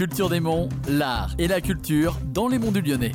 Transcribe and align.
Culture 0.00 0.30
des 0.30 0.40
Monts, 0.40 0.70
l'art 0.88 1.34
et 1.38 1.46
la 1.46 1.60
culture 1.60 2.16
dans 2.32 2.48
les 2.48 2.58
monts 2.58 2.70
du 2.70 2.80
Lyonnais. 2.80 3.12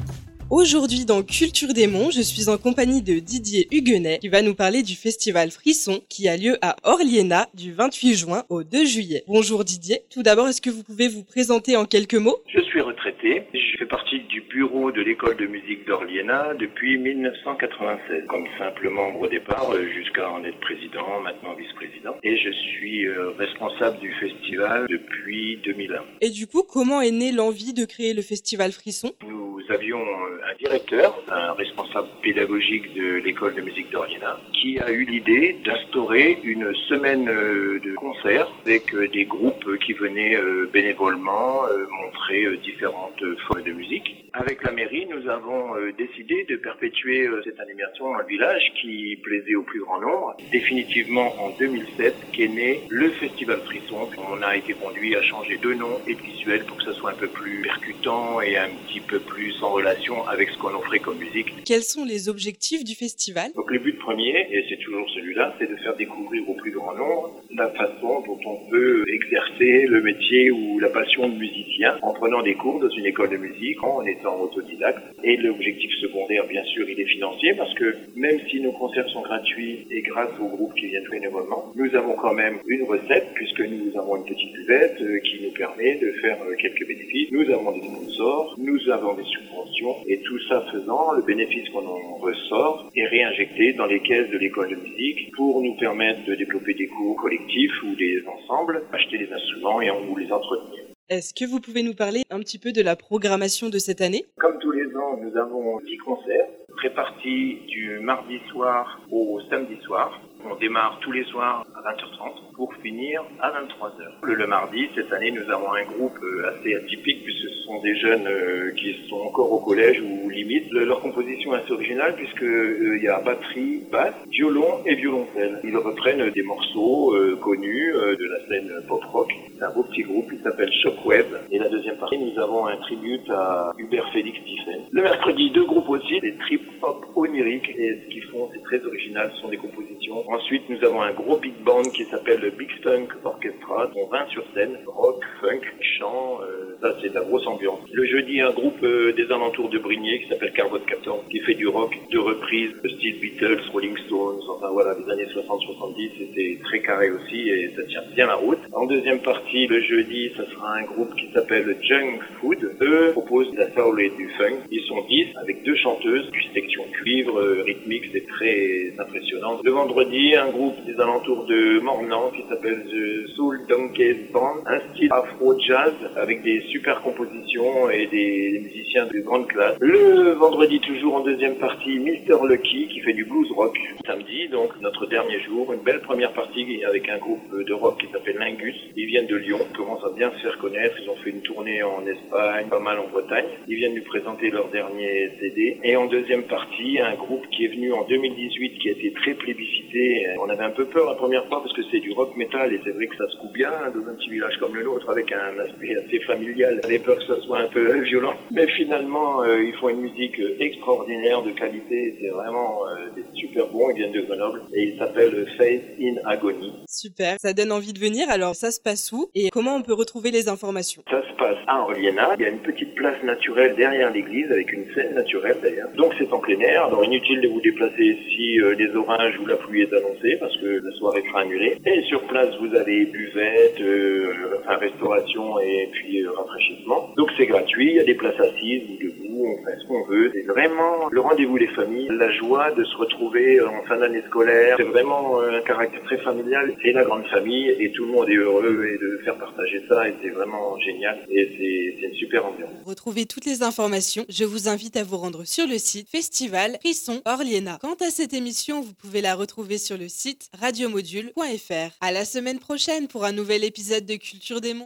Aujourd'hui 0.52 1.05
dans 1.05 1.23
Culture 1.23 1.73
des 1.73 1.88
Monts, 1.88 2.12
je 2.12 2.21
suis 2.21 2.47
en 2.47 2.60
compagnie 2.60 3.02
de 3.02 3.18
Didier 3.18 3.68
Huguenet 3.71 4.20
qui 4.20 4.29
va 4.29 4.44
nous 4.44 4.54
parler 4.54 4.84
du 4.84 4.94
festival 4.96 5.50
Frisson 5.50 6.02
qui 6.10 6.28
a 6.28 6.38
lieu 6.38 6.60
à 6.62 6.76
Orliena 6.84 7.50
du 7.56 7.74
28 7.74 8.13
juin 8.13 8.44
au 8.50 8.63
2 8.63 8.86
juillet. 8.86 9.24
Bonjour 9.28 9.63
Didier, 9.63 10.02
tout 10.12 10.21
d'abord 10.21 10.48
est-ce 10.48 10.62
que 10.62 10.70
vous 10.70 10.84
pouvez 10.84 11.08
vous 11.08 11.24
présenter 11.24 11.75
en 11.75 11.86
quelques 11.86 12.13
mots? 12.13 12.38
Je 12.54 12.61
suis 12.61 12.82
retraité, 13.06 13.44
je 13.54 13.78
fais 13.78 13.86
partie 13.86 14.20
du 14.22 14.42
bureau 14.42 14.92
de 14.92 15.02
l'école 15.02 15.38
de 15.38 15.46
musique 15.46 15.86
d'Orliena 15.86 16.54
depuis 16.55 16.98
1996 16.98 18.26
comme 18.28 18.46
simple 18.58 18.90
membre 18.90 19.22
au 19.22 19.28
départ 19.28 19.72
euh, 19.72 19.88
jusqu'à 19.90 20.30
en 20.30 20.44
être 20.44 20.60
président, 20.60 21.22
maintenant 21.22 21.54
vice-président. 21.55 22.16
Et 22.23 22.38
je 22.38 22.52
suis 22.52 23.08
euh, 23.08 23.32
responsable 23.32 24.00
du 24.00 24.12
festival 24.14 24.88
depuis 24.90 25.58
2001. 25.64 26.02
Et 26.22 26.30
du 26.30 26.48
coup, 26.48 26.64
comment 26.64 27.02
est 27.02 27.12
née 27.12 27.32
l'envie 27.32 27.73
de 27.73 27.86
créer 27.86 28.13
le 28.13 28.22
festival 28.22 28.72
Frisson? 28.72 29.12
Nous 29.27 29.45
avions 29.70 30.02
euh, 30.02 30.52
un 30.52 30.55
directeur, 30.58 31.16
un 31.30 31.54
responsable 31.54 32.08
pédagogique 32.22 32.94
de 32.94 33.16
l'école 33.24 33.55
de 33.55 33.62
musique 33.62 33.91
d'Orliena, 33.91 34.40
qui 34.54 34.80
a 34.80 34.91
eu 34.91 35.05
l'idée 35.05 35.58
d'instaurer 35.64 36.40
une 36.44 36.74
semaine 36.90 37.28
euh, 37.30 37.80
de 37.80 37.96
concerts 37.96 38.48
avec 38.66 38.94
euh, 38.94 39.08
des 39.10 39.26
groupes 39.26 39.78
qui 39.80 39.94
venaient 39.94 40.38
bénévolement 40.72 41.64
montrer 42.02 42.58
différentes 42.58 43.24
formes 43.48 43.64
de 43.64 43.72
musique. 43.72 44.24
Avec 44.38 44.63
la 44.63 44.71
mairie, 44.73 45.07
nous 45.09 45.30
avons 45.30 45.75
décidé 45.98 46.45
de 46.49 46.57
perpétuer 46.57 47.30
cette 47.45 47.57
animation 47.57 48.12
dans 48.12 48.20
le 48.20 48.26
village 48.26 48.73
qui 48.81 49.16
plaisait 49.23 49.55
au 49.55 49.63
plus 49.63 49.80
grand 49.80 50.02
nombre. 50.02 50.35
Définitivement 50.52 51.34
en 51.41 51.52
2007 51.57 52.13
qu'est 52.34 52.49
né 52.49 52.81
le 52.90 53.12
Festival 53.12 53.59
Frisson. 53.62 54.09
On 54.29 54.41
a 54.41 54.57
été 54.57 54.73
conduit 54.73 55.16
à 55.16 55.21
changer 55.21 55.57
de 55.57 55.73
nom 55.73 56.02
et 56.05 56.16
de 56.16 56.20
visuel 56.20 56.66
pour 56.66 56.76
que 56.76 56.84
ça 56.84 56.91
soit 56.93 57.12
un 57.12 57.16
peu 57.16 57.27
plus 57.29 57.62
percutant 57.62 58.41
et 58.41 58.57
un 58.57 58.67
petit 58.85 58.99
peu 58.99 59.20
plus 59.20 59.55
en 59.63 59.70
relation 59.70 60.27
avec 60.27 60.49
ce 60.49 60.57
qu'on 60.57 60.76
offrait 60.76 60.99
comme 60.99 61.17
musique. 61.17 61.63
Quels 61.63 61.84
sont 61.84 62.04
les 62.04 62.27
objectifs 62.27 62.84
du 62.84 62.93
festival? 62.93 63.54
Donc 63.55 63.71
le 63.71 63.79
but 63.79 63.98
premier, 63.99 64.47
et 64.51 64.66
c'est 64.67 64.84
toujours 64.84 65.09
celui-là, 65.12 65.56
c'est 65.59 65.72
de 65.72 65.78
faire 65.78 65.95
découvrir 65.95 66.50
au 66.50 66.56
plus 66.56 66.72
grand 66.72 66.94
nombre 66.94 67.41
la 67.56 67.69
façon 67.69 68.22
dont 68.28 68.40
on 68.45 68.69
peut 68.69 69.06
exercer 69.07 69.85
le 69.88 70.01
métier 70.01 70.51
ou 70.51 70.78
la 70.79 70.90
passion 70.90 71.29
de 71.29 71.35
musicien 71.35 71.97
en 72.01 72.13
prenant 72.13 72.41
des 72.41 72.56
cours 72.56 72.81
dans 72.81 72.90
une 72.90 73.06
école 73.06 73.29
de 73.29 73.38
musique, 73.38 73.81
en 73.81 74.06
étant 74.06 74.25
autodidacte. 74.34 75.03
Et 75.23 75.38
l'objectif 75.38 75.91
secondaire, 76.01 76.45
bien 76.47 76.63
sûr, 76.66 76.90
il 76.90 77.00
est 77.00 77.06
financier 77.06 77.53
parce 77.53 77.73
que 77.75 77.95
même 78.16 78.40
si 78.50 78.59
nos 78.62 78.72
concerts 78.72 79.09
sont 79.09 79.22
gratuits 79.22 79.88
et 79.91 80.01
grâce 80.01 80.31
aux 80.40 80.47
groupes 80.47 80.73
qui 80.75 80.88
viennent 80.88 81.07
bénévolement, 81.09 81.72
nous 81.75 81.95
avons 81.95 82.16
quand 82.16 82.34
même 82.34 82.59
une 82.67 82.84
recette 82.84 83.28
puisque 83.34 83.62
nous 83.62 83.97
avons 83.97 84.17
une 84.17 84.25
petite 84.25 84.53
buvette 84.53 85.01
euh, 85.01 85.19
qui 85.19 85.44
nous 85.44 85.51
permet 85.51 85.95
de 85.95 86.12
faire 86.22 86.38
euh, 86.44 86.56
quelques 86.59 86.88
bénéfices. 86.88 87.31
Nous 87.31 87.50
avons 87.51 87.72
des 87.72 87.81
sponsors, 87.81 88.56
nous 88.57 88.90
avons 88.90 89.13
des 89.13 89.23
subventions 89.23 89.95
et 90.07 90.19
tout 90.19 90.39
ça 90.47 90.66
faisant, 90.72 91.13
le 91.13 91.22
bénéfice 91.22 91.69
qu'on 91.69 91.85
en 91.85 92.16
ressort 92.17 92.89
est 92.95 93.06
réinjecté 93.06 93.73
dans 93.73 93.85
les 93.85 94.00
caisses 94.00 94.29
de 94.29 94.38
l'école 94.38 94.69
de 94.69 94.75
musique 94.75 95.31
pour 95.35 95.62
nous 95.62 95.75
permettre 95.75 96.25
de 96.25 96.35
développer 96.35 96.73
des 96.73 96.88
cours 96.88 97.16
collectifs 97.17 97.84
ou 97.84 97.95
des 97.95 98.23
ensembles, 98.28 98.84
acheter 98.91 99.17
des 99.17 99.31
instruments 99.31 99.81
et 99.81 99.91
ou 99.91 100.16
les 100.17 100.31
entretenir. 100.31 100.94
Est-ce 101.07 101.35
que 101.35 101.45
vous 101.45 101.59
pouvez 101.59 101.84
nous 101.84 101.94
parler 101.94 102.23
un 102.31 102.39
petit 102.39 102.57
peu 102.57 102.72
de 102.72 102.81
la 102.81 102.95
programmation 102.95 103.69
de 103.69 103.78
cette 103.78 104.01
année? 104.01 104.25
Comme 104.39 104.57
tous 104.57 104.72
les 104.72 104.88
ans, 104.95 105.17
nous 105.22 105.38
avons 105.38 105.79
10 105.81 105.97
concerts 105.97 106.47
répartis 106.81 107.59
du 107.67 108.00
mardi 108.00 108.39
soir 108.50 109.01
au 109.11 109.39
samedi 109.47 109.78
soir. 109.83 110.19
On 110.44 110.56
démarre 110.56 111.00
tous 111.01 111.11
les 111.11 111.23
soirs 111.25 111.63
20h30 111.86 112.56
pour 112.56 112.74
finir 112.75 113.24
à 113.41 113.52
23h. 113.52 114.24
Le, 114.24 114.47
mardi, 114.47 114.90
cette 114.96 115.12
année, 115.14 115.31
nous 115.31 115.47
avons 115.52 115.72
un 115.74 115.84
groupe 115.84 116.18
euh, 116.24 116.50
assez 116.50 116.74
atypique 116.74 117.24
puisque 117.24 117.47
ce 117.47 117.64
sont 117.66 117.80
des 117.81 117.96
jeunes 117.97 118.28
euh, 118.28 118.72
qui 118.72 119.08
sont 119.08 119.18
encore 119.18 119.52
au 119.52 119.59
collège 119.59 120.02
ou 120.02 120.30
limite. 120.30 120.72
Le, 120.72 120.86
leur 120.86 121.00
composition 121.02 121.53
est 121.53 121.59
assez 121.59 121.72
originale 121.72 122.16
puisque 122.16 122.41
euh, 122.41 122.97
il 122.97 123.03
y 123.03 123.08
a 123.08 123.19
batterie, 123.19 123.84
basse, 123.91 124.16
violon 124.29 124.81
et 124.85 124.95
violoncelle. 124.95 125.59
Ils 125.63 125.78
reprennent 125.78 126.31
des 126.31 126.44
morceaux 126.44 127.16
connus 127.41 127.94
de 127.94 128.25
la 128.25 128.47
scène 128.47 128.72
pop-rock. 128.88 129.34
C'est 129.57 129.63
un 129.63 129.72
beau 129.72 129.84
petit 129.84 130.03
groupe, 130.03 130.29
il 130.31 130.41
s'appelle 130.41 130.72
Shockwave. 130.81 131.47
Et 131.51 131.59
la 131.59 131.69
deuxième 131.69 131.97
partie, 131.97 132.18
nous 132.18 132.40
avons 132.41 132.66
un 132.68 132.78
tribute 132.78 133.29
à 133.29 133.74
Hubert 133.78 134.09
Félix 134.12 134.38
Tiffen. 134.44 134.81
Le 134.91 135.01
mercredi, 135.03 135.51
deux 135.51 135.66
groupes 135.66 135.90
aussi, 135.90 136.19
des 136.22 136.35
trip-hop 136.38 137.06
oniriques. 137.16 137.69
Et 137.78 138.01
ce 138.01 138.09
qu'ils 138.09 138.24
font, 138.24 138.50
c'est 138.53 138.63
très 138.63 138.84
original, 138.85 139.31
ce 139.35 139.41
sont 139.41 139.50
des 139.50 139.57
compositions. 139.57 140.29
Ensuite, 140.29 140.63
nous 140.69 140.84
avons 140.84 141.01
un 141.01 141.12
gros 141.12 141.38
big 141.38 141.53
band 141.63 141.75
qui 141.84 142.06
s'appelle 142.06 142.40
le 142.41 142.52
Big 142.52 142.69
Funk 142.84 143.08
Orchestra, 143.24 143.88
dont 143.94 144.08
20 144.08 144.28
sur 144.30 144.44
scène, 144.53 144.78
rock, 144.88 145.24
funk, 145.41 145.62
chant, 145.81 146.40
euh, 146.41 146.78
ça 146.81 146.96
c'est 147.02 147.09
de 147.09 147.16
la 147.16 147.22
grosse 147.22 147.46
ambiance. 147.47 147.80
Le 147.91 148.06
jeudi, 148.06 148.41
un 148.41 148.52
groupe 148.52 148.81
euh, 148.84 149.13
des 149.13 149.25
alentours 149.25 149.69
de 149.69 149.80
Brigné 149.80 150.22
qui 150.22 150.30
s'appelle 150.30 150.53
Carbot 150.53 150.80
14, 150.80 151.25
qui 151.30 151.40
fait 151.40 151.56
du 151.56 151.68
rock 151.68 151.97
de 152.12 152.19
reprise, 152.19 152.72
style 152.80 153.19
Beatles, 153.19 153.62
Rolling 153.72 153.97
Stones, 154.06 154.40
enfin 154.50 154.69
voilà, 154.72 154.96
des 154.96 155.09
années 155.12 155.25
60-70, 155.25 156.12
c'était 156.18 156.59
très 156.63 156.81
carré 156.81 157.12
aussi 157.12 157.50
et 157.50 157.72
ça 157.75 157.84
tient 157.84 158.03
bien 158.16 158.28
la 158.28 158.36
route. 158.36 158.59
En 158.74 158.86
deuxième 158.86 159.19
partie, 159.19 159.68
le 159.68 159.81
jeudi, 159.81 160.31
ça 160.38 160.46
sera 160.52 160.78
un 160.78 160.84
groupe 160.84 161.13
qui 161.16 161.31
s'appelle 161.34 161.75
Junk 161.81 162.19
Food. 162.40 162.78
Eux 162.81 163.12
proposent 163.12 163.52
de 163.52 163.57
la 163.57 163.72
soul 163.74 164.02
et 164.02 164.09
du 164.09 164.30
funk. 164.38 164.59
Ils 164.72 164.84
sont 164.84 165.03
10 165.07 165.28
avec 165.42 165.63
deux 165.63 165.75
chanteuses, 165.75 166.30
puis 166.31 166.47
section 166.53 166.84
cuivre, 167.02 167.40
euh, 167.40 167.63
rythmique, 167.63 168.06
c'est 168.13 168.25
très 168.28 168.94
impressionnant. 168.97 169.59
Le 169.63 169.72
vendredi, 169.72 170.36
un 170.36 170.50
groupe 170.50 170.75
des 170.86 171.00
alentours 171.00 171.46
de 171.46 171.64
Mornan 171.81 172.31
qui 172.31 172.43
s'appelle 172.47 172.85
The 172.85 173.27
Soul 173.35 173.65
Donkeys 173.67 174.29
Band, 174.31 174.63
un 174.65 174.79
style 174.89 175.09
afro-jazz 175.11 175.93
avec 176.15 176.43
des 176.43 176.61
super 176.71 177.01
compositions 177.01 177.89
et 177.89 178.07
des, 178.07 178.59
musiciens 178.63 179.05
de 179.07 179.19
grande 179.21 179.47
classe. 179.47 179.75
Le 179.79 180.33
vendredi, 180.33 180.79
toujours 180.79 181.15
en 181.15 181.21
deuxième 181.21 181.55
partie, 181.55 181.99
Mr. 181.99 182.47
Lucky 182.47 182.87
qui 182.87 182.99
fait 183.01 183.13
du 183.13 183.25
blues 183.25 183.51
rock. 183.51 183.77
Samedi, 184.05 184.47
donc 184.49 184.69
notre 184.81 185.05
dernier 185.07 185.39
jour, 185.41 185.73
une 185.73 185.81
belle 185.81 186.01
première 186.01 186.33
partie 186.33 186.83
avec 186.85 187.09
un 187.09 187.17
groupe 187.17 187.41
de 187.51 187.73
rock 187.73 187.99
qui 187.99 188.11
s'appelle 188.11 188.37
Lingus. 188.37 188.75
Ils 188.95 189.07
viennent 189.07 189.27
de 189.27 189.35
Lyon, 189.35 189.59
commencent 189.75 190.05
à 190.05 190.15
bien 190.15 190.31
se 190.31 190.37
faire 190.37 190.57
connaître. 190.59 190.95
Ils 191.01 191.09
ont 191.09 191.15
fait 191.17 191.31
une 191.31 191.41
tournée 191.41 191.83
en 191.83 192.05
Espagne, 192.05 192.67
pas 192.69 192.79
mal 192.79 192.99
en 192.99 193.07
Bretagne. 193.07 193.45
Ils 193.67 193.75
viennent 193.75 193.95
nous 193.95 194.03
présenter 194.03 194.49
leur 194.51 194.69
dernier 194.69 195.31
CD. 195.39 195.79
Et 195.83 195.95
en 195.95 196.05
deuxième 196.05 196.43
partie, 196.43 196.99
un 196.99 197.15
groupe 197.15 197.45
qui 197.49 197.65
est 197.65 197.69
venu 197.69 197.91
en 197.93 198.03
2018 198.05 198.79
qui 198.79 198.89
a 198.89 198.91
été 198.91 199.13
très 199.13 199.33
plébiscité. 199.33 200.27
On 200.39 200.49
avait 200.49 200.63
un 200.63 200.71
peu 200.71 200.85
peur 200.85 201.07
la 201.07 201.15
première 201.15 201.45
fois 201.47 201.54
parce 201.61 201.73
que 201.73 201.81
c'est 201.91 201.99
du 201.99 202.11
rock 202.13 202.35
metal 202.35 202.73
et 202.73 202.79
c'est 202.83 202.91
vrai 202.91 203.07
que 203.07 203.16
ça 203.17 203.27
se 203.29 203.38
coupe 203.38 203.53
bien 203.53 203.71
dans 203.93 204.09
un 204.09 204.16
petit 204.16 204.29
village 204.29 204.57
comme 204.59 204.75
le 204.75 204.83
nôtre 204.83 205.09
avec 205.09 205.31
un 205.31 205.59
aspect 205.59 205.95
assez 205.95 206.19
familial. 206.21 206.79
On 206.83 206.88
avait 206.88 206.99
peur 206.99 207.17
que 207.17 207.25
ça 207.25 207.41
soit 207.41 207.59
un 207.59 207.67
peu 207.67 207.99
violent. 208.03 208.33
Mais 208.51 208.67
finalement, 208.67 209.41
euh, 209.43 209.63
ils 209.63 209.73
font 209.75 209.89
une 209.89 210.01
musique 210.01 210.39
extraordinaire 210.59 211.41
de 211.41 211.51
qualité. 211.51 212.17
C'est 212.19 212.29
vraiment 212.29 212.88
euh, 212.88 213.09
des 213.15 213.23
super 213.39 213.67
bons. 213.67 213.89
Ils 213.91 213.97
viennent 213.97 214.11
de 214.11 214.21
Grenoble 214.21 214.61
et 214.73 214.83
ils 214.83 214.97
s'appellent 214.97 215.47
Faith 215.57 215.83
in 216.01 216.15
Agony. 216.25 216.73
Super. 216.88 217.38
Ça 217.39 217.53
donne 217.53 217.71
envie 217.71 217.94
de 217.94 217.99
venir. 217.99 218.29
Alors, 218.29 218.55
ça 218.55 218.71
se 218.71 218.81
passe 218.81 219.11
où 219.11 219.29
et 219.33 219.49
comment 219.49 219.75
on 219.75 219.81
peut 219.81 219.94
retrouver 219.94 220.31
les 220.31 220.49
informations? 220.49 221.03
Ça 221.09 221.21
se 221.21 221.35
passe 221.38 221.57
à 221.67 221.81
Orliena. 221.81 222.35
Il 222.38 222.44
y 222.44 222.45
a 222.45 222.49
une 222.49 222.59
petite 222.59 222.95
place 222.95 223.21
naturelle 223.23 223.75
derrière 223.75 224.11
l'église 224.11 224.51
avec 224.51 224.71
une 224.71 224.85
scène 224.94 225.13
naturelle 225.13 225.57
d'ailleurs. 225.61 225.89
Donc 225.95 226.13
c'est 226.17 226.31
en 226.31 226.39
plein 226.39 226.59
air. 226.59 226.85
Alors 226.85 227.03
inutile 227.03 227.41
de 227.41 227.47
vous 227.47 227.61
déplacer 227.61 228.17
si 228.29 228.59
euh, 228.59 228.75
les 228.75 228.95
orages 228.95 229.38
ou 229.39 229.45
la 229.45 229.55
pluie 229.55 229.81
est 229.81 229.94
annoncée 229.94 230.38
parce 230.39 230.55
que 230.57 230.81
la 230.83 230.91
soirée 230.97 231.23
sera 231.27 231.44
Et 231.51 232.01
sur 232.03 232.22
place, 232.28 232.50
vous 232.59 232.75
avez 232.75 233.06
buvette, 233.06 233.79
euh, 233.79 234.33
restauration 234.67 235.59
et 235.59 235.89
puis 235.91 236.23
euh, 236.23 236.31
rafraîchissement. 236.31 237.13
Donc 237.17 237.29
c'est 237.38 237.45
gratuit. 237.45 237.91
Il 237.91 237.95
y 237.95 238.00
a 238.00 238.03
des 238.03 238.16
places 238.16 238.39
assises 238.39 238.83
ou 238.89 239.03
debout. 239.03 239.25
On 239.44 239.57
fait 239.66 239.78
ce 239.81 239.88
qu'on 239.88 240.03
veut. 240.06 240.31
C'est 240.34 240.47
vraiment 240.47 241.09
le 241.12 241.22
rendez-vous 241.22 241.59
des 241.59 241.68
familles. 241.68 242.07
La 242.12 242.31
joie 242.31 242.72
de 242.72 242.84
se 242.84 242.96
retrouver 242.97 243.62
en 243.62 243.84
fin 243.85 243.97
d'année 243.97 244.22
scolaire. 244.28 244.75
C'est 244.78 244.84
vraiment 244.84 245.41
un 245.41 245.62
caractère 245.62 246.01
très 246.03 246.18
familial. 246.19 246.73
C'est 246.84 246.91
la 246.91 247.03
grande 247.03 247.25
famille 247.28 247.69
et 247.79 247.91
tout 247.91 248.06
le 248.06 248.12
monde 248.12 248.29
est 248.29 248.35
heureux 248.35 248.85
et 248.85 248.97
de 248.97 249.19
faire 249.24 249.38
partager 249.38 249.84
ça. 249.90 250.07
Et 250.07 250.13
c'est 250.22 250.29
vraiment 250.29 250.79
génial. 250.79 251.19
Et 251.29 251.95
c'est 252.00 252.07
une 252.07 252.15
super 252.15 252.45
ambiance. 252.45 252.69
Retrouvez 252.86 253.25
toutes 253.25 253.45
les 253.45 253.63
informations. 253.63 254.25
Je 254.30 254.45
vous 254.45 254.69
invite 254.69 254.98
à 254.98 255.04
vous 255.04 255.18
rendre 255.18 255.44
sur 255.45 255.68
le 255.68 255.77
site 255.77 256.09
Festival 256.09 256.77
Frisson 256.81 257.21
Orliena. 257.25 257.77
Quant 257.81 257.95
à 258.06 258.09
cette 258.09 258.33
émission, 258.33 258.81
vous 258.81 258.94
pouvez 258.94 259.21
la 259.21 259.36
retrouver 259.36 259.77
sur 259.77 259.98
le 259.98 260.07
site 260.07 260.50
radiomodule.fr. 260.59 261.98
À 262.01 262.12
la 262.12 262.25
semaine 262.25 262.59
prochaine 262.59 263.07
pour 263.07 263.25
un 263.25 263.31
nouvel 263.31 263.63
épisode 263.63 264.06
de 264.06 264.15
Culture 264.15 264.62
des 264.62 264.74
Monts. 264.74 264.83